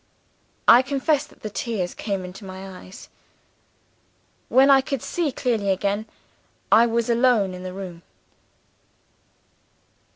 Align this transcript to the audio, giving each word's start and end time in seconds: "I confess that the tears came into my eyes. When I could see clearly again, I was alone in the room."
"I 0.67 0.81
confess 0.81 1.27
that 1.27 1.43
the 1.43 1.49
tears 1.51 1.93
came 1.93 2.25
into 2.25 2.43
my 2.43 2.79
eyes. 2.79 3.07
When 4.49 4.71
I 4.71 4.81
could 4.81 5.03
see 5.03 5.31
clearly 5.31 5.69
again, 5.69 6.07
I 6.71 6.87
was 6.87 7.07
alone 7.07 7.53
in 7.53 7.61
the 7.61 7.71
room." 7.71 8.01